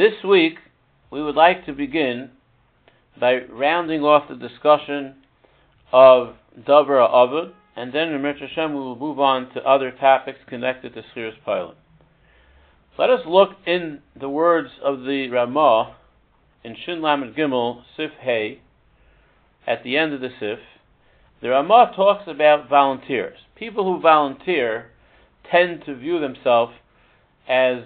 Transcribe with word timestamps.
This 0.00 0.24
week, 0.26 0.54
we 1.10 1.22
would 1.22 1.34
like 1.34 1.66
to 1.66 1.74
begin 1.74 2.30
by 3.20 3.40
rounding 3.50 4.00
off 4.00 4.30
the 4.30 4.34
discussion 4.34 5.16
of 5.92 6.36
Dabra 6.58 7.06
Avud, 7.06 7.52
and 7.76 7.92
then 7.92 8.08
in 8.08 8.22
Mirch 8.22 8.40
Hashem 8.40 8.72
we 8.72 8.80
will 8.80 8.96
move 8.96 9.20
on 9.20 9.52
to 9.52 9.60
other 9.62 9.90
topics 9.90 10.38
connected 10.48 10.94
to 10.94 11.02
Schiras 11.02 11.34
Pilot. 11.44 11.76
Let 12.98 13.10
us 13.10 13.20
look 13.26 13.50
in 13.66 14.00
the 14.18 14.30
words 14.30 14.70
of 14.82 15.00
the 15.00 15.28
Ramah 15.28 15.94
in 16.64 16.76
Shin 16.82 17.02
Lamed 17.02 17.36
Gimel, 17.36 17.82
Sif 17.94 18.12
Hey, 18.22 18.62
at 19.66 19.84
the 19.84 19.98
end 19.98 20.14
of 20.14 20.22
the 20.22 20.30
Sif. 20.40 20.60
The 21.42 21.50
Ramah 21.50 21.92
talks 21.94 22.26
about 22.26 22.70
volunteers. 22.70 23.36
People 23.54 23.84
who 23.84 24.00
volunteer 24.00 24.92
tend 25.50 25.84
to 25.84 25.94
view 25.94 26.18
themselves 26.18 26.72
as 27.46 27.82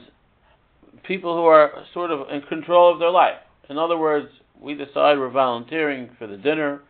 people 1.06 1.36
who 1.36 1.44
are 1.44 1.84
sort 1.92 2.10
of 2.10 2.28
in 2.30 2.42
control 2.42 2.92
of 2.92 2.98
their 2.98 3.10
life. 3.10 3.38
In 3.68 3.78
other 3.78 3.96
words, 3.96 4.28
we 4.60 4.74
decide 4.74 5.18
we're 5.18 5.30
volunteering 5.30 6.10
for 6.18 6.26
the 6.26 6.36
dinner, 6.36 6.82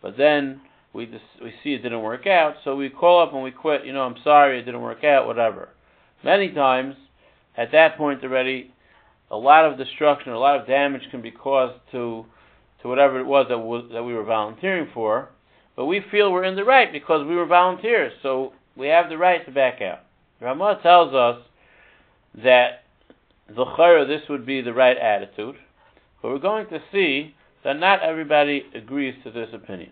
but 0.00 0.16
then 0.16 0.60
we 0.92 1.06
just, 1.06 1.24
we 1.42 1.52
see 1.62 1.74
it 1.74 1.82
didn't 1.82 2.02
work 2.02 2.26
out, 2.26 2.54
so 2.64 2.76
we 2.76 2.90
call 2.90 3.22
up 3.22 3.32
and 3.32 3.42
we 3.42 3.50
quit. 3.50 3.84
You 3.84 3.92
know, 3.92 4.02
I'm 4.02 4.16
sorry, 4.22 4.58
it 4.58 4.64
didn't 4.64 4.82
work 4.82 5.04
out, 5.04 5.26
whatever. 5.26 5.70
Many 6.22 6.50
times, 6.50 6.96
at 7.56 7.72
that 7.72 7.96
point 7.96 8.22
already, 8.22 8.72
a 9.30 9.36
lot 9.36 9.64
of 9.64 9.78
destruction, 9.78 10.32
a 10.32 10.38
lot 10.38 10.60
of 10.60 10.66
damage 10.66 11.02
can 11.10 11.22
be 11.22 11.30
caused 11.30 11.78
to 11.92 12.26
to 12.82 12.88
whatever 12.88 13.20
it 13.20 13.26
was 13.26 13.46
that 13.48 13.58
was 13.58 13.84
that 13.92 14.02
we 14.02 14.12
were 14.12 14.24
volunteering 14.24 14.88
for. 14.92 15.30
But 15.76 15.86
we 15.86 16.04
feel 16.10 16.30
we're 16.30 16.44
in 16.44 16.56
the 16.56 16.64
right 16.64 16.92
because 16.92 17.26
we 17.26 17.36
were 17.36 17.46
volunteers, 17.46 18.12
so 18.22 18.52
we 18.76 18.88
have 18.88 19.08
the 19.08 19.16
right 19.16 19.44
to 19.46 19.52
back 19.52 19.80
out. 19.80 20.00
Ramah 20.40 20.80
tells 20.82 21.14
us 21.14 21.42
that 22.42 22.81
the 23.48 23.64
chayra, 23.64 24.06
this 24.06 24.28
would 24.28 24.46
be 24.46 24.60
the 24.60 24.72
right 24.72 24.96
attitude, 24.96 25.56
but 26.20 26.30
we're 26.30 26.38
going 26.38 26.68
to 26.68 26.80
see 26.92 27.34
that 27.64 27.78
not 27.78 28.02
everybody 28.02 28.64
agrees 28.74 29.14
to 29.24 29.30
this 29.30 29.48
opinion. 29.52 29.90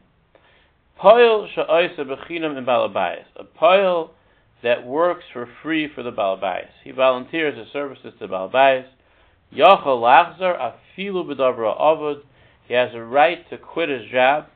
Poil 0.98 1.48
sha'oisa 1.54 2.00
bechinam 2.00 2.58
in 2.58 2.64
balabayas, 2.64 3.24
a 3.36 3.44
poil 3.44 4.12
that 4.62 4.86
works 4.86 5.24
for 5.32 5.48
free 5.62 5.88
for 5.92 6.02
the 6.02 6.12
balabayas. 6.12 6.68
He 6.84 6.90
volunteers 6.90 7.56
his 7.56 7.68
services 7.72 8.12
to 8.18 8.26
the 8.26 8.32
balabayas. 8.32 8.86
Yachal 9.54 10.00
lachzar 10.00 10.58
afilu 10.58 11.24
b'davra 11.24 11.80
avod. 11.80 12.20
He 12.68 12.74
has 12.74 12.90
a 12.94 13.02
right 13.02 13.48
to 13.50 13.58
quit 13.58 13.88
his 13.88 14.10
job, 14.10 14.46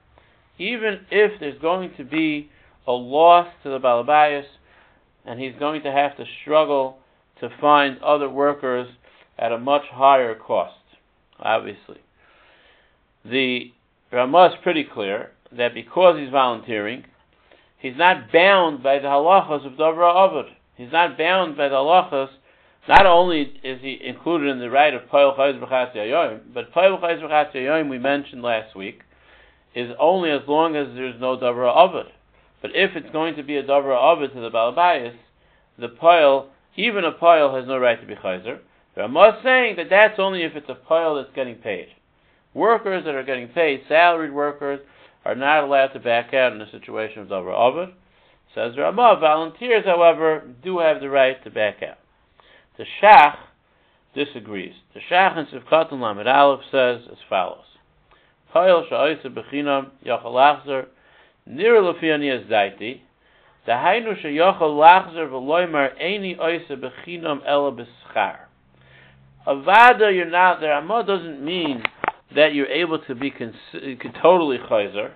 even 0.58 1.00
if 1.10 1.40
there's 1.40 1.60
going 1.60 1.92
to 1.96 2.04
be 2.04 2.50
a 2.86 2.92
loss 2.92 3.48
to 3.62 3.70
the 3.70 3.80
balabayas, 3.80 4.44
and 5.24 5.40
he's 5.40 5.54
going 5.58 5.82
to 5.82 5.90
have 5.90 6.16
to 6.18 6.24
struggle 6.42 6.98
to 7.44 7.56
find 7.60 8.02
other 8.02 8.28
workers 8.28 8.88
at 9.38 9.52
a 9.52 9.58
much 9.58 9.82
higher 9.90 10.34
cost, 10.34 10.80
obviously. 11.38 11.98
The 13.24 13.72
Ramah 14.10 14.46
is 14.46 14.62
pretty 14.62 14.84
clear 14.84 15.32
that 15.52 15.74
because 15.74 16.18
he's 16.18 16.30
volunteering, 16.30 17.04
he's 17.78 17.96
not 17.96 18.32
bound 18.32 18.82
by 18.82 18.98
the 18.98 19.08
halachas 19.08 19.66
of 19.66 19.72
Davra 19.74 20.14
Avod. 20.14 20.50
He's 20.76 20.92
not 20.92 21.18
bound 21.18 21.56
by 21.56 21.68
the 21.68 21.74
halachas. 21.74 22.30
Not 22.88 23.06
only 23.06 23.52
is 23.62 23.80
he 23.82 23.98
included 24.02 24.48
in 24.48 24.58
the 24.58 24.70
right 24.70 24.94
of 24.94 25.08
Poil 25.08 25.34
Chayz 25.36 25.60
B'chatz 25.60 25.94
Yayoim, 25.94 26.40
but 26.54 26.72
Poil 26.72 26.98
Chayz 26.98 27.22
B'chatz 27.22 27.54
Yayoim 27.54 27.90
we 27.90 27.98
mentioned 27.98 28.42
last 28.42 28.74
week 28.74 29.00
is 29.74 29.90
only 29.98 30.30
as 30.30 30.42
long 30.48 30.76
as 30.76 30.86
there's 30.94 31.20
no 31.20 31.36
Davra 31.36 31.74
Avod. 31.76 32.08
But 32.62 32.70
if 32.74 32.96
it's 32.96 33.10
going 33.10 33.36
to 33.36 33.42
be 33.42 33.56
a 33.56 33.62
Davra 33.62 33.96
Avod 33.96 34.32
to 34.32 34.40
the 34.40 34.50
Balabayas, 34.50 35.14
the 35.78 35.88
Poil 35.88 36.48
even 36.76 37.04
a 37.04 37.12
pile 37.12 37.54
has 37.54 37.66
no 37.66 37.78
right 37.78 38.00
to 38.00 38.06
be 38.06 38.14
chayzer. 38.14 38.58
Ramah 38.96 39.40
saying 39.42 39.76
that 39.76 39.90
that's 39.90 40.18
only 40.18 40.42
if 40.42 40.54
it's 40.54 40.68
a 40.68 40.74
pile 40.74 41.16
that's 41.16 41.34
getting 41.34 41.56
paid. 41.56 41.88
Workers 42.52 43.04
that 43.04 43.14
are 43.14 43.24
getting 43.24 43.48
paid, 43.48 43.82
salaried 43.88 44.32
workers, 44.32 44.80
are 45.24 45.34
not 45.34 45.64
allowed 45.64 45.88
to 45.88 46.00
back 46.00 46.32
out 46.34 46.52
in 46.52 46.60
a 46.60 46.70
situation 46.70 47.22
of 47.22 47.28
Dover 47.28 47.52
Ovid. 47.52 47.90
Says 48.54 48.76
Ramah, 48.76 49.18
volunteers, 49.20 49.84
however, 49.84 50.44
do 50.62 50.78
have 50.78 51.00
the 51.00 51.10
right 51.10 51.42
to 51.42 51.50
back 51.50 51.82
out. 51.82 51.98
The 52.76 52.84
Shach 53.02 53.36
disagrees. 54.14 54.74
The 54.94 55.00
Shach 55.10 55.36
in 55.36 55.46
Sivkatan 55.46 56.00
Lamed 56.00 56.28
Aleph 56.28 56.60
says 56.70 57.02
as 57.10 57.18
follows. 57.28 57.64
Pile 58.52 58.86
sha'oisa 58.88 59.26
bechinam 59.26 59.90
yachal 60.06 60.86
nir 61.46 61.82
lefiani 61.82 62.48
daiti 62.48 63.00
Dahainu 63.66 64.20
sheyochel 64.22 64.60
lachzer 64.60 65.28
v'loimer 65.28 65.98
eini 66.02 66.38
oise 66.38 66.68
bechinam 66.68 67.40
ela 67.46 67.72
b'schar. 67.72 68.36
Avada, 69.46 70.14
you're 70.14 70.26
not 70.28 70.60
there. 70.60 70.72
Amma 70.74 71.04
doesn't 71.06 71.42
mean 71.42 71.82
that 72.34 72.54
you're 72.54 72.66
able 72.66 72.98
to 72.98 73.14
be 73.14 73.30
cons- 73.30 73.54
uh, 73.74 74.20
totally 74.22 74.58
chayzer. 74.58 75.12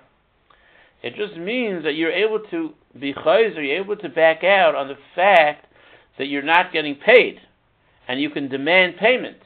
It 1.02 1.14
just 1.14 1.36
means 1.36 1.84
that 1.84 1.94
you're 1.94 2.12
able 2.12 2.40
to 2.50 2.72
be 2.98 3.12
chayzer, 3.12 3.56
you're 3.56 3.78
able 3.78 3.96
to 3.96 4.08
back 4.08 4.42
out 4.44 4.74
on 4.74 4.88
the 4.88 4.96
fact 5.14 5.66
that 6.18 6.26
you're 6.26 6.42
not 6.42 6.72
getting 6.72 6.96
paid, 6.96 7.40
and 8.06 8.20
you 8.20 8.30
can 8.30 8.48
demand 8.48 8.96
payment. 8.96 9.38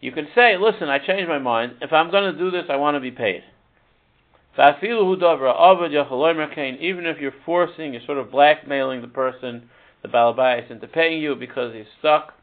You 0.00 0.12
can 0.12 0.28
say, 0.34 0.56
"Listen, 0.56 0.88
I 0.88 0.98
changed 0.98 1.28
my 1.28 1.38
mind. 1.38 1.76
If 1.80 1.92
I'm 1.92 2.10
going 2.10 2.32
to 2.32 2.38
do 2.38 2.50
this, 2.50 2.64
I 2.68 2.76
want 2.76 2.96
to 2.96 3.00
be 3.00 3.10
paid." 3.10 3.44
Even 6.80 7.06
if 7.06 7.18
you're 7.18 7.32
forcing, 7.46 7.92
you're 7.92 8.02
sort 8.04 8.18
of 8.18 8.30
blackmailing 8.30 9.00
the 9.00 9.08
person, 9.08 9.70
the 10.02 10.08
balabais, 10.08 10.70
into 10.70 10.86
paying 10.86 11.22
you 11.22 11.34
because 11.34 11.74
he's 11.74 11.86
stuck, 11.98 12.34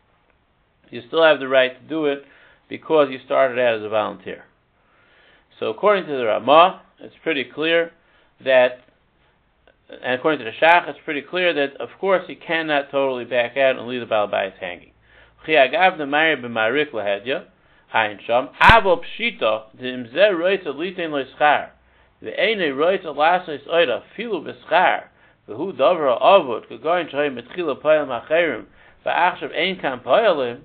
you 0.89 1.01
still 1.07 1.23
have 1.23 1.39
the 1.39 1.47
right 1.47 1.79
to 1.79 1.87
do 1.87 2.05
it 2.05 2.23
because 2.67 3.09
you 3.11 3.19
started 3.25 3.59
out 3.59 3.75
as 3.75 3.83
a 3.83 3.89
volunteer. 3.89 4.45
So 5.59 5.67
according 5.67 6.05
to 6.05 6.17
the 6.17 6.25
Ramah, 6.25 6.81
it's 6.99 7.15
pretty 7.21 7.43
clear 7.43 7.91
that, 8.43 8.79
and 9.89 10.13
according 10.19 10.39
to 10.39 10.45
the 10.45 10.65
Shach, 10.65 10.89
it's 10.89 10.99
pretty 11.03 11.21
clear 11.21 11.53
that 11.53 11.79
of 11.79 11.89
course 11.99 12.23
he 12.27 12.35
cannot 12.35 12.89
totally 12.91 13.25
back 13.25 13.57
out 13.57 13.77
and 13.77 13.87
leave 13.87 14.01
the 14.01 14.07
balabais 14.07 14.57
hanging. 14.59 14.91
The 22.21 22.31
Ve'ene 22.31 22.75
roitz 22.75 23.05
alasos 23.05 23.65
oida 23.67 24.03
filu 24.17 24.43
b'schar 24.43 25.03
v'hu 25.47 25.77
davra 25.77 26.19
avud 26.21 26.67
k'goyin 26.67 27.09
shoyim 27.09 27.41
betchila 27.41 27.81
poyel 27.81 28.07
macherim 28.07 28.65
v'achshav 29.05 29.55
ein 29.55 29.79
kam 29.79 30.01
poyelim 30.01 30.59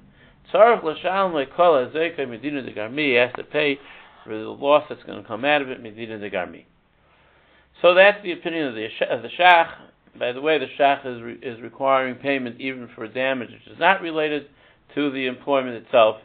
tzarech 0.52 0.82
l'shalom 0.82 1.32
le'kol 1.32 1.86
hazekay 1.86 2.28
medina 2.28 2.60
de 2.60 2.72
garmi 2.72 3.16
has 3.16 3.32
to 3.36 3.44
pay 3.44 3.78
for 4.24 4.30
the 4.30 4.48
loss 4.48 4.84
that's 4.88 5.04
going 5.04 5.20
to 5.20 5.28
come 5.28 5.44
out 5.44 5.62
of 5.62 5.70
it 5.70 5.80
medina 5.80 6.18
de 6.18 6.28
garmi. 6.28 6.64
So 7.80 7.94
that's 7.94 8.20
the 8.24 8.32
opinion 8.32 8.68
of 8.68 8.74
the 8.74 8.88
of 9.08 9.22
the 9.22 9.28
shach. 9.28 9.70
By 10.18 10.32
the 10.32 10.40
way, 10.40 10.58
the 10.58 10.66
shach 10.78 11.06
is 11.06 11.22
re, 11.22 11.38
is 11.40 11.60
requiring 11.60 12.16
payment 12.16 12.60
even 12.60 12.88
for 12.96 13.06
damage 13.06 13.50
which 13.50 13.72
is 13.72 13.78
not 13.78 14.00
related 14.00 14.46
to 14.94 15.10
the 15.10 15.26
employment 15.26 15.84
itself, 15.84 16.16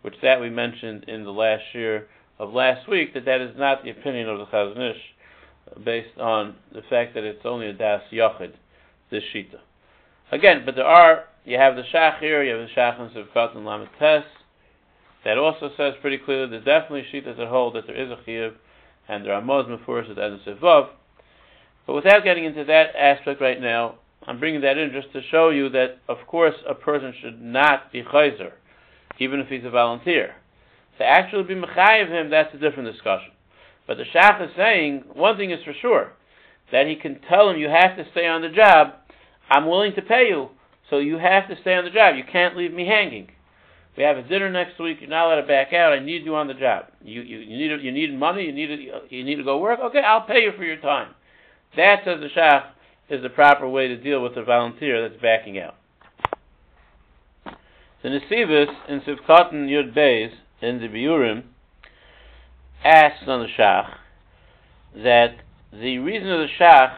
which 0.00 0.14
that 0.22 0.40
we 0.40 0.48
mentioned 0.48 1.04
in 1.08 1.24
the 1.24 1.32
last 1.32 1.62
year 1.74 2.08
of 2.38 2.52
last 2.52 2.88
week 2.88 3.14
that 3.14 3.24
that 3.24 3.40
is 3.40 3.56
not 3.56 3.82
the 3.82 3.90
opinion 3.90 4.28
of 4.28 4.38
the 4.38 4.46
Chazon 4.46 4.90
Ish, 4.90 5.84
based 5.84 6.18
on 6.18 6.56
the 6.72 6.82
fact 6.88 7.14
that 7.14 7.24
it's 7.24 7.44
only 7.44 7.68
a 7.68 7.72
das 7.72 8.02
yochid, 8.12 8.52
this 9.10 9.22
shita. 9.34 9.58
Again, 10.30 10.62
but 10.64 10.76
there 10.76 10.84
are 10.84 11.24
you 11.44 11.56
have 11.56 11.76
the 11.76 11.82
shach 11.82 12.20
here, 12.20 12.42
you 12.42 12.54
have 12.54 12.68
the 12.68 12.74
shach 12.74 13.00
in 13.00 13.08
Sivkat 13.08 13.56
and 13.56 13.64
Lamed 13.64 13.88
That 15.24 15.38
also 15.38 15.70
says 15.76 15.94
pretty 16.00 16.18
clearly 16.18 16.50
there's 16.50 16.64
definitely 16.64 17.06
shitas 17.12 17.38
that 17.38 17.48
hold 17.48 17.74
that 17.74 17.86
there 17.86 17.96
is 17.96 18.10
a 18.10 18.16
chiyuv, 18.28 18.54
and 19.08 19.24
there 19.24 19.32
are 19.32 19.40
mosme 19.40 19.78
forces 19.84 20.18
at 20.18 20.30
the 20.30 20.38
Sivav. 20.46 20.90
But 21.86 21.94
without 21.94 22.22
getting 22.22 22.44
into 22.44 22.64
that 22.64 22.94
aspect 22.94 23.40
right 23.40 23.60
now, 23.60 23.94
I'm 24.26 24.38
bringing 24.38 24.60
that 24.60 24.76
in 24.76 24.92
just 24.92 25.10
to 25.14 25.22
show 25.30 25.48
you 25.48 25.70
that, 25.70 26.00
of 26.06 26.18
course, 26.26 26.54
a 26.68 26.74
person 26.74 27.14
should 27.18 27.40
not 27.40 27.90
be 27.90 28.02
chayzer, 28.02 28.52
even 29.18 29.40
if 29.40 29.48
he's 29.48 29.64
a 29.64 29.70
volunteer. 29.70 30.34
To 30.98 31.04
actually 31.04 31.44
be 31.44 31.54
mechayiv 31.54 32.08
him, 32.08 32.30
that's 32.30 32.54
a 32.54 32.58
different 32.58 32.92
discussion. 32.92 33.30
But 33.86 33.96
the 33.96 34.04
Shach 34.04 34.42
is 34.44 34.54
saying, 34.56 35.04
one 35.14 35.36
thing 35.36 35.50
is 35.50 35.64
for 35.64 35.72
sure, 35.80 36.12
that 36.72 36.86
he 36.86 36.96
can 36.96 37.20
tell 37.28 37.48
him, 37.48 37.56
you 37.56 37.68
have 37.68 37.96
to 37.96 38.04
stay 38.10 38.26
on 38.26 38.42
the 38.42 38.48
job, 38.48 38.94
I'm 39.48 39.66
willing 39.66 39.94
to 39.94 40.02
pay 40.02 40.26
you, 40.28 40.50
so 40.90 40.98
you 40.98 41.16
have 41.16 41.48
to 41.48 41.56
stay 41.60 41.74
on 41.74 41.84
the 41.84 41.90
job, 41.90 42.16
you 42.16 42.24
can't 42.30 42.56
leave 42.56 42.72
me 42.72 42.86
hanging. 42.86 43.28
We 43.96 44.02
have 44.02 44.16
a 44.16 44.22
dinner 44.22 44.50
next 44.50 44.78
week, 44.78 44.98
you're 45.00 45.08
not 45.08 45.26
allowed 45.26 45.40
to 45.40 45.46
back 45.46 45.72
out, 45.72 45.92
I 45.92 46.00
need 46.00 46.24
you 46.24 46.34
on 46.36 46.48
the 46.48 46.54
job. 46.54 46.86
You, 47.02 47.22
you, 47.22 47.38
you, 47.38 47.56
need, 47.56 47.82
you 47.82 47.92
need 47.92 48.18
money, 48.18 48.44
you 48.44 48.52
need, 48.52 48.90
you 49.08 49.24
need 49.24 49.36
to 49.36 49.44
go 49.44 49.58
work, 49.58 49.80
okay, 49.80 50.00
I'll 50.00 50.26
pay 50.26 50.42
you 50.42 50.52
for 50.56 50.64
your 50.64 50.80
time. 50.80 51.14
That, 51.76 52.00
says 52.04 52.20
the 52.20 52.28
Shach, 52.28 52.66
is 53.08 53.22
the 53.22 53.30
proper 53.30 53.68
way 53.68 53.88
to 53.88 53.96
deal 53.96 54.22
with 54.22 54.36
a 54.36 54.44
volunteer 54.44 55.08
that's 55.08 55.20
backing 55.20 55.58
out. 55.58 55.76
The 58.02 58.10
Nesivus 58.10 58.68
in 58.88 59.00
Sivkatan 59.00 59.68
Yud 59.68 59.96
Beis 59.96 60.30
in 60.60 60.80
the 60.80 60.88
Biurim 60.88 61.44
asks 62.84 63.26
on 63.26 63.40
the 63.40 63.48
Shach 63.58 63.94
that 64.94 65.36
the 65.72 65.98
reason 65.98 66.30
of 66.30 66.40
the 66.40 66.48
Shach 66.58 66.96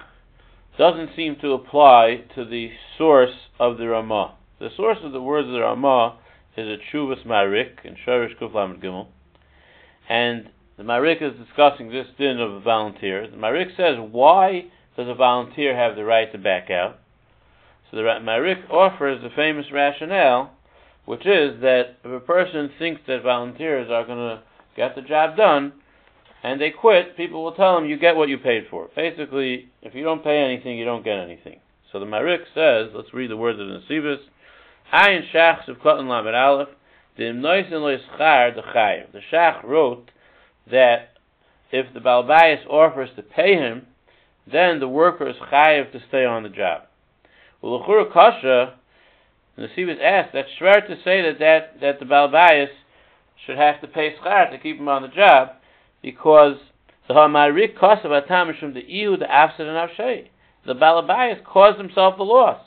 doesn't 0.78 1.10
seem 1.16 1.36
to 1.40 1.52
apply 1.52 2.24
to 2.34 2.44
the 2.44 2.70
source 2.96 3.48
of 3.58 3.78
the 3.78 3.88
Ramah. 3.88 4.34
The 4.58 4.70
source 4.76 4.98
of 5.02 5.12
the 5.12 5.20
words 5.20 5.46
of 5.46 5.52
the 5.52 5.60
Ramah 5.60 6.18
is 6.56 6.66
a 6.66 6.76
Chuvas 6.94 7.24
Marik 7.26 7.80
in 7.84 7.96
Shorish 8.06 8.38
Kuflam 8.38 8.82
Gimel. 8.82 9.08
And 10.08 10.50
the 10.76 10.84
Marik 10.84 11.20
is 11.20 11.32
discussing 11.38 11.90
this 11.90 12.06
din 12.18 12.40
of 12.40 12.52
a 12.52 12.60
volunteer. 12.60 13.28
The 13.28 13.36
Marik 13.36 13.68
says, 13.76 13.96
why 13.98 14.66
does 14.96 15.08
a 15.08 15.14
volunteer 15.14 15.76
have 15.76 15.96
the 15.96 16.04
right 16.04 16.30
to 16.32 16.38
back 16.38 16.70
out? 16.70 16.98
So 17.90 17.96
the 17.96 18.20
Marik 18.22 18.58
offers 18.70 19.20
the 19.22 19.30
famous 19.34 19.66
rationale, 19.72 20.52
which 21.04 21.26
is 21.26 21.60
that 21.60 21.96
if 22.04 22.10
a 22.10 22.20
person 22.20 22.70
thinks 22.78 23.00
that 23.06 23.22
volunteers 23.22 23.90
are 23.90 24.04
going 24.04 24.18
to 24.18 24.42
get 24.76 24.94
the 24.94 25.02
job 25.02 25.36
done, 25.36 25.72
and 26.42 26.60
they 26.60 26.70
quit, 26.70 27.16
people 27.16 27.44
will 27.44 27.52
tell 27.52 27.76
them 27.76 27.88
you 27.88 27.98
get 27.98 28.16
what 28.16 28.28
you 28.28 28.38
paid 28.38 28.64
for. 28.70 28.88
Basically, 28.96 29.70
if 29.82 29.94
you 29.94 30.02
don't 30.02 30.24
pay 30.24 30.38
anything, 30.38 30.78
you 30.78 30.84
don't 30.84 31.04
get 31.04 31.18
anything. 31.18 31.60
So 31.92 32.00
the 32.00 32.06
Marik 32.06 32.42
says, 32.54 32.90
let's 32.94 33.12
read 33.12 33.30
the 33.30 33.36
words 33.36 33.58
of 33.60 33.66
the 33.66 33.80
Nesivus, 33.80 34.20
Ayin 34.92 35.30
Shach 35.32 35.68
of 35.68 35.80
Cotton 35.80 36.08
Lamed 36.08 36.34
Aleph, 36.34 36.68
the 37.16 37.24
Shach 39.32 39.62
wrote 39.64 40.10
that 40.70 41.10
if 41.70 41.92
the 41.92 42.00
Balbayas 42.00 42.66
offers 42.66 43.10
to 43.16 43.22
pay 43.22 43.54
him, 43.56 43.86
then 44.50 44.80
the 44.80 44.88
worker 44.88 45.28
is 45.28 45.36
Chayiv 45.36 45.92
to 45.92 46.00
stay 46.08 46.24
on 46.24 46.42
the 46.42 46.48
job. 46.48 46.82
Ulachur 47.62 48.10
Kasha, 48.12 48.74
the 49.56 49.84
was 49.84 49.98
asked, 50.02 50.30
that's 50.32 50.48
fair 50.58 50.80
to 50.80 50.96
say 51.04 51.22
that, 51.22 51.38
that, 51.38 51.80
that 51.80 51.98
the 51.98 52.06
Balbayas 52.06 52.68
should 53.44 53.56
have 53.56 53.80
to 53.80 53.88
pay 53.88 54.14
Schar 54.16 54.50
to 54.50 54.58
keep 54.58 54.78
him 54.78 54.88
on 54.88 55.02
the 55.02 55.08
job, 55.08 55.50
because 56.02 56.56
the 57.08 57.14
Hamarik 57.14 57.78
Kasav 57.78 58.06
Atamishum 58.06 58.74
the 58.74 58.80
Ihu 58.80 59.16
the 59.16 59.24
Afsid 59.24 59.60
and 59.60 59.90
Avshay. 59.90 60.28
The 60.66 60.74
Balabayas 60.74 61.44
caused 61.44 61.78
himself 61.78 62.16
the 62.16 62.22
loss. 62.22 62.60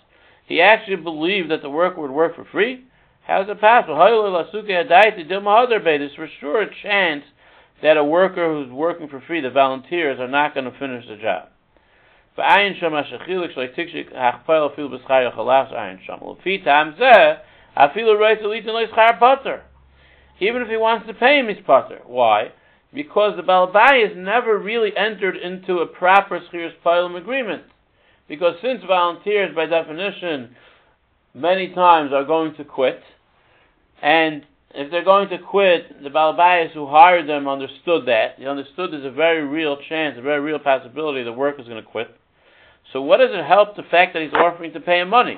He 0.45 0.61
actually 0.61 0.97
believed 0.97 1.51
that 1.51 1.61
the 1.61 1.69
worker 1.69 2.01
would 2.01 2.11
work 2.11 2.35
for 2.35 2.45
free. 2.45 2.85
How 3.25 3.41
is 3.41 3.49
it 3.49 3.61
possible? 3.61 3.95
There's 3.95 4.53
for 6.15 6.29
sure 6.39 6.61
a 6.61 6.81
chance 6.81 7.23
that 7.81 7.97
a 7.97 8.03
worker 8.03 8.51
who's 8.51 8.71
working 8.71 9.07
for 9.07 9.21
free, 9.21 9.41
the 9.41 9.49
volunteers, 9.49 10.19
are 10.19 10.27
not 10.27 10.53
going 10.53 10.65
to 10.65 10.77
finish 10.77 11.07
the 11.07 11.15
job. 11.15 11.49
Even 20.39 20.61
if 20.61 20.67
he 20.67 20.77
wants 20.77 21.07
to 21.07 21.13
pay 21.13 21.39
him 21.39 21.47
his 21.47 21.57
potter. 21.65 22.01
Why? 22.05 22.51
Because 22.93 23.35
the 23.35 23.43
Balbayas 23.43 24.15
never 24.15 24.57
really 24.57 24.95
entered 24.97 25.37
into 25.37 25.77
a 25.77 25.85
proper 25.85 26.39
Schiris 26.39 26.73
Pilam 26.83 27.15
agreement. 27.15 27.63
Because 28.27 28.55
since 28.61 28.83
volunteers, 28.83 29.55
by 29.55 29.65
definition, 29.65 30.55
many 31.33 31.73
times 31.73 32.11
are 32.13 32.23
going 32.23 32.55
to 32.55 32.63
quit, 32.63 33.01
and 34.01 34.43
if 34.75 34.89
they're 34.89 35.03
going 35.03 35.29
to 35.29 35.37
quit, 35.37 36.03
the 36.03 36.09
Balabayas 36.09 36.71
who 36.71 36.87
hired 36.87 37.29
them 37.29 37.47
understood 37.47 38.07
that. 38.07 38.37
They 38.39 38.45
understood 38.45 38.91
there's 38.91 39.05
a 39.05 39.11
very 39.11 39.43
real 39.43 39.77
chance, 39.87 40.17
a 40.17 40.21
very 40.21 40.39
real 40.39 40.59
possibility 40.59 41.23
the 41.23 41.31
worker 41.31 41.61
is 41.61 41.67
going 41.67 41.83
to 41.83 41.89
quit. 41.89 42.07
So 42.91 43.01
what 43.01 43.17
does 43.17 43.31
it 43.31 43.45
help 43.45 43.75
the 43.75 43.83
fact 43.83 44.13
that 44.13 44.21
he's 44.21 44.33
offering 44.33 44.73
to 44.73 44.79
pay 44.79 44.99
him 44.99 45.09
money? 45.09 45.37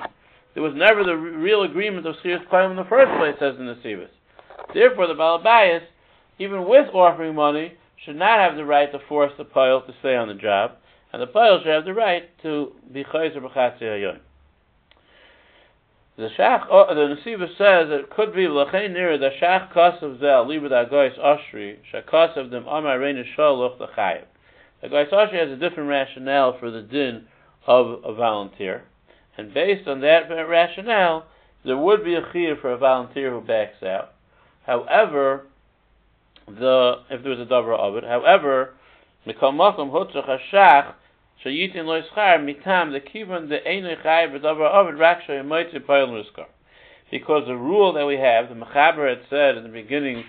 There 0.54 0.62
was 0.62 0.74
never 0.74 1.04
the 1.04 1.16
real 1.16 1.62
agreement 1.62 2.06
of 2.06 2.16
Schiris 2.24 2.46
Payim 2.48 2.70
in 2.70 2.76
the 2.76 2.84
first 2.84 3.10
place, 3.18 3.36
says 3.38 3.56
the 3.58 3.64
Nesivus. 3.64 4.08
Therefore, 4.74 5.06
the 5.06 5.14
Balabayas, 5.14 5.82
even 6.38 6.68
with 6.68 6.88
offering 6.94 7.34
money, 7.34 7.74
should 8.04 8.16
not 8.16 8.40
have 8.40 8.56
the 8.56 8.64
right 8.64 8.90
to 8.92 8.98
force 9.08 9.32
the 9.38 9.44
Pile 9.44 9.82
to 9.82 9.94
stay 10.00 10.16
on 10.16 10.28
the 10.28 10.34
job 10.34 10.72
and 11.16 11.22
the 11.22 11.32
Payal 11.32 11.62
should 11.62 11.72
have 11.72 11.84
the 11.86 11.94
right 11.94 12.24
to 12.42 12.72
be 12.92 13.02
Chayzer 13.04 13.38
B'chatzi 13.38 13.82
Hayoim. 13.82 14.18
The 16.18 16.28
Shach, 16.38 16.66
oh, 16.70 16.94
the 16.94 17.14
Nesiva 17.16 17.46
says 17.56 17.88
it 17.90 18.10
could 18.10 18.34
be 18.34 18.48
l'chein 18.48 18.92
nira 18.92 19.18
the 19.18 19.30
Shach 19.40 19.72
kasav 19.72 20.20
zel 20.20 20.46
libud 20.46 20.72
agoyis 20.72 21.18
ashri 21.18 21.76
shakasav 21.92 22.50
dem 22.50 22.66
amar 22.66 22.98
reina 22.98 23.22
shaloch 23.36 23.78
the 23.78 23.86
chayiv. 23.86 24.24
The 24.82 24.88
Goyis 24.88 25.10
Ashri 25.10 25.40
has 25.40 25.50
a 25.50 25.56
different 25.56 25.88
rationale 25.88 26.58
for 26.58 26.70
the 26.70 26.82
din 26.82 27.26
of 27.66 28.04
a 28.04 28.14
volunteer, 28.14 28.84
and 29.36 29.52
based 29.52 29.86
on 29.88 30.00
that 30.00 30.28
rationale, 30.48 31.26
there 31.64 31.76
would 31.76 32.04
be 32.04 32.14
a 32.14 32.22
chiyah 32.22 32.60
for 32.60 32.72
a 32.72 32.78
volunteer 32.78 33.30
who 33.30 33.40
backs 33.40 33.82
out. 33.82 34.12
However, 34.64 35.46
the 36.46 37.02
if 37.10 37.22
there 37.22 37.30
was 37.30 37.40
a 37.40 37.46
davar 37.46 37.78
of 37.78 37.96
it, 37.96 38.04
however, 38.04 38.74
mikol 39.26 39.52
makom 39.52 39.90
hutzach 39.90 40.28
hashach 40.28 40.94
shayitin 41.44 41.84
lo 41.84 42.00
yischar 42.00 42.38
mitam 42.38 42.92
the 42.92 43.00
kivon 43.00 43.48
the 43.48 43.58
v'davar 43.58 44.74
ovid 44.74 44.98
rak 44.98 45.22
shayimaytzi 45.28 45.80
payil 45.84 46.08
muskar. 46.08 46.46
Because 47.10 47.46
the 47.46 47.56
rule 47.56 47.92
that 47.92 48.04
we 48.04 48.16
have, 48.16 48.48
the 48.48 48.54
Mechaber 48.56 49.08
had 49.08 49.24
said 49.30 49.56
in 49.56 49.62
the 49.62 49.68
beginning, 49.68 50.24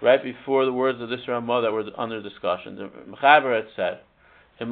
right 0.00 0.22
before 0.22 0.64
the 0.64 0.72
words 0.72 1.00
of 1.02 1.10
this 1.10 1.28
Ramah 1.28 1.60
that 1.60 1.72
were 1.72 1.84
under 1.98 2.22
discussion, 2.22 2.76
the 2.76 2.90
Mechaber 3.10 3.54
had 3.54 3.66
said, 3.76 4.00
If 4.60 4.68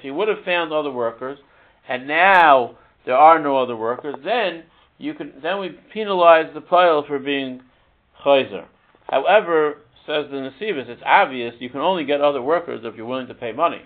he 0.00 0.10
would 0.10 0.28
have 0.28 0.44
found 0.44 0.72
other 0.72 0.90
workers, 0.90 1.38
and 1.88 2.06
now 2.06 2.76
there 3.04 3.16
are 3.16 3.38
no 3.38 3.56
other 3.56 3.76
workers, 3.76 4.16
then 4.24 4.64
you 4.98 5.14
can 5.14 5.32
then 5.42 5.58
we 5.60 5.70
penalize 5.92 6.52
the 6.52 6.60
pile 6.60 7.04
for 7.06 7.18
being 7.18 7.62
chayzer. 8.24 8.66
However, 9.08 9.78
says 10.06 10.26
the 10.30 10.36
Nesivus, 10.36 10.88
it's 10.88 11.02
obvious 11.04 11.54
you 11.58 11.70
can 11.70 11.80
only 11.80 12.04
get 12.04 12.20
other 12.20 12.42
workers 12.42 12.82
if 12.84 12.96
you're 12.96 13.06
willing 13.06 13.26
to 13.28 13.34
pay 13.34 13.52
money. 13.52 13.82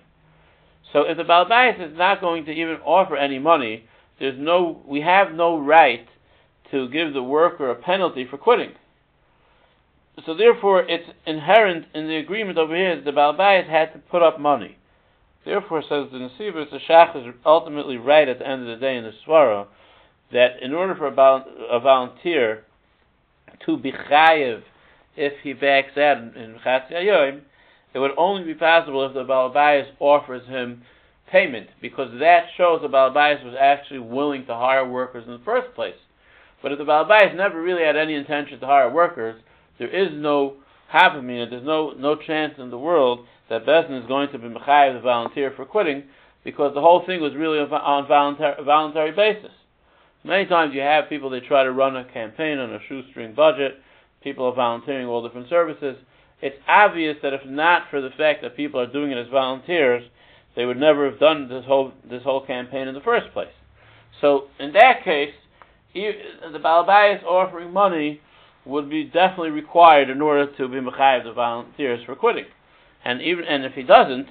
So 0.92 1.02
if 1.02 1.16
the 1.16 1.24
Balbais 1.24 1.80
is 1.80 1.96
not 1.96 2.20
going 2.20 2.44
to 2.46 2.52
even 2.52 2.76
offer 2.84 3.16
any 3.16 3.38
money, 3.38 3.84
there's 4.18 4.38
no 4.38 4.82
we 4.86 5.00
have 5.02 5.32
no 5.32 5.58
right 5.58 6.06
to 6.70 6.88
give 6.88 7.12
the 7.12 7.22
worker 7.22 7.70
a 7.70 7.74
penalty 7.74 8.26
for 8.28 8.38
quitting. 8.38 8.72
So 10.26 10.34
therefore, 10.34 10.82
it's 10.82 11.08
inherent 11.26 11.86
in 11.94 12.08
the 12.08 12.16
agreement 12.16 12.58
over 12.58 12.76
here 12.76 12.96
that 12.96 13.04
the 13.04 13.12
Balbais 13.12 13.68
had 13.68 13.92
to 13.92 13.98
put 13.98 14.22
up 14.22 14.38
money. 14.38 14.76
Therefore, 15.44 15.82
says 15.82 16.08
the 16.12 16.18
Nesivus, 16.18 16.70
the 16.70 16.78
Shach 16.78 17.16
is 17.16 17.34
ultimately 17.46 17.96
right 17.96 18.28
at 18.28 18.38
the 18.38 18.46
end 18.46 18.62
of 18.62 18.68
the 18.68 18.84
day 18.84 18.96
in 18.96 19.04
the 19.04 19.12
Svara 19.26 19.66
that 20.32 20.62
in 20.62 20.74
order 20.74 20.94
for 20.94 21.06
a, 21.06 21.80
volunteer 21.80 22.64
to 23.66 23.76
be 23.76 23.92
chayiv 23.92 24.62
if 25.16 25.32
he 25.42 25.52
backs 25.52 25.96
out 25.96 26.18
in 26.18 26.58
Chatzi 26.64 26.92
Ayoim, 26.92 27.40
it 27.92 27.98
would 27.98 28.12
only 28.16 28.44
be 28.44 28.54
possible 28.54 29.04
if 29.06 29.14
the 29.14 29.24
Balabayas 29.24 29.88
offers 29.98 30.46
him 30.46 30.82
payment, 31.30 31.68
because 31.80 32.10
that 32.20 32.46
shows 32.56 32.80
the 32.82 32.88
Balabayas 32.88 33.44
was 33.44 33.54
actually 33.58 33.98
willing 33.98 34.46
to 34.46 34.54
hire 34.54 34.88
workers 34.88 35.24
in 35.26 35.32
the 35.32 35.44
first 35.44 35.74
place. 35.74 35.94
But 36.62 36.72
if 36.72 36.78
the 36.78 36.84
Balabayas 36.84 37.34
never 37.34 37.60
really 37.60 37.84
had 37.84 37.96
any 37.96 38.14
intention 38.14 38.60
to 38.60 38.66
hire 38.66 38.90
workers, 38.90 39.40
there 39.78 39.88
is 39.88 40.10
no 40.12 40.56
havamina, 40.92 41.48
there's 41.48 41.64
no, 41.64 41.92
no 41.92 42.16
chance 42.16 42.54
in 42.58 42.70
the 42.70 42.78
world 42.78 43.26
that 43.48 43.66
Bezdin 43.66 44.00
is 44.00 44.06
going 44.06 44.30
to 44.32 44.38
be 44.38 44.48
Mechayiv 44.48 44.94
the 44.94 45.00
volunteer 45.00 45.52
for 45.56 45.64
quitting, 45.64 46.04
because 46.44 46.74
the 46.74 46.80
whole 46.80 47.04
thing 47.06 47.20
was 47.20 47.34
really 47.34 47.58
on 47.58 48.06
voluntary, 48.06 48.62
voluntary 48.64 49.12
basis. 49.12 49.52
Many 50.24 50.46
times 50.46 50.74
you 50.74 50.80
have 50.80 51.08
people 51.08 51.30
they 51.30 51.40
try 51.40 51.64
to 51.64 51.72
run 51.72 51.96
a 51.96 52.04
campaign 52.04 52.58
on 52.58 52.74
a 52.74 52.78
shoestring 52.88 53.34
budget. 53.34 53.78
People 54.22 54.46
are 54.46 54.54
volunteering 54.54 55.06
all 55.06 55.26
different 55.26 55.48
services. 55.48 55.96
It's 56.42 56.56
obvious 56.68 57.16
that 57.22 57.32
if 57.32 57.44
not 57.46 57.84
for 57.90 58.00
the 58.00 58.10
fact 58.10 58.42
that 58.42 58.56
people 58.56 58.80
are 58.80 58.86
doing 58.86 59.12
it 59.12 59.18
as 59.18 59.28
volunteers, 59.28 60.02
they 60.56 60.64
would 60.64 60.78
never 60.78 61.08
have 61.10 61.18
done 61.18 61.48
this 61.48 61.64
whole 61.64 61.92
this 62.08 62.22
whole 62.22 62.44
campaign 62.44 62.88
in 62.88 62.94
the 62.94 63.00
first 63.00 63.32
place. 63.32 63.52
So 64.20 64.48
in 64.58 64.72
that 64.72 65.04
case, 65.04 65.32
the 65.94 66.58
Balabayas 66.58 67.22
offering 67.24 67.72
money 67.72 68.20
would 68.64 68.90
be 68.90 69.04
definitely 69.04 69.50
required 69.50 70.10
in 70.10 70.20
order 70.20 70.46
to 70.56 70.68
be 70.68 70.76
mechayiv 70.76 71.24
the 71.24 71.32
volunteers 71.32 72.04
for 72.04 72.14
quitting. 72.14 72.44
And 73.04 73.22
even 73.22 73.44
and 73.44 73.64
if 73.64 73.72
he 73.72 73.82
doesn't, 73.82 74.28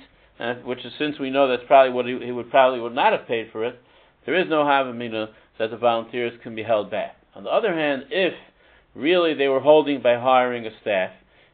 which 0.64 0.86
is 0.86 0.94
since 0.98 1.20
we 1.20 1.30
know 1.30 1.48
that's 1.48 1.68
probably 1.68 1.92
what 1.92 2.06
he, 2.06 2.20
he 2.24 2.32
would 2.32 2.50
probably 2.50 2.80
would 2.80 2.94
not 2.96 3.14
have 3.14 3.28
paid 3.28 3.50
for 3.52 3.66
it, 3.66 3.82
there 4.26 4.36
is 4.36 4.50
no 4.50 4.64
havamina 4.64 5.30
that 5.58 5.72
the 5.72 5.78
volunteers 5.78 6.34
can 6.44 6.56
be 6.56 6.64
held 6.64 6.92
back. 6.92 7.18
On 7.36 7.44
the 7.44 7.50
other 7.50 7.74
hand, 7.74 8.06
if 8.10 8.34
really 8.96 9.34
they 9.34 9.48
were 9.48 9.60
holding 9.60 10.02
by 10.02 10.16
hiring 10.16 10.66
a 10.66 10.72
staff, 10.82 11.12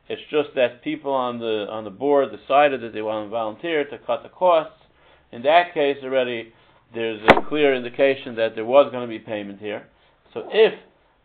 it's 0.08 0.22
just 0.30 0.50
that 0.56 0.84
people 0.84 1.12
on 1.12 1.40
the 1.40 1.68
on 1.70 1.84
the 1.84 1.90
board 1.90 2.30
decided 2.32 2.82
that 2.82 2.94
they 2.94 3.02
want 3.02 3.26
to 3.26 3.30
volunteer 3.30 3.86
to 3.86 3.98
cut 4.00 4.24
the 4.24 4.30
costs. 4.30 4.84
In 5.32 5.42
that 5.44 5.74
case, 5.74 5.98
already 6.04 6.54
there's 6.94 7.22
a 7.28 7.42
clear 7.48 7.74
indication 7.74 8.36
that 8.36 8.56
there 8.56 8.66
was 8.66 8.92
going 8.92 9.08
to 9.08 9.08
be 9.08 9.20
payment 9.20 9.60
here. 9.60 9.88
So 10.36 10.44
if 10.52 10.74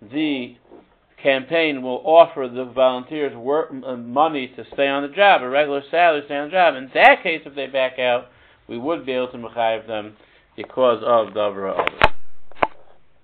the 0.01 0.55
campaign 1.21 1.83
will 1.83 2.01
offer 2.05 2.49
the 2.49 2.65
volunteers 2.65 3.37
work, 3.37 3.71
uh, 3.85 3.97
money 3.97 4.49
to 4.57 4.65
stay 4.73 4.87
on 4.87 5.03
the 5.03 5.15
job, 5.15 5.43
a 5.43 5.49
regular 5.49 5.83
salary 5.91 6.21
to 6.21 6.27
stay 6.27 6.37
on 6.37 6.49
the 6.49 6.53
job, 6.53 6.77
in 6.77 6.91
that 6.95 7.23
case, 7.25 7.43
if 7.45 7.57
they 7.57 7.67
back 7.67 7.99
out, 7.99 8.29
we 8.69 8.79
would 8.79 9.05
be 9.05 9.13
able 9.13 9.29
to 9.33 9.37
mechayiv 9.37 9.89
them 9.89 10.17
because 10.57 11.03
of 11.05 11.35
the 11.35 11.41
others. 11.41 12.20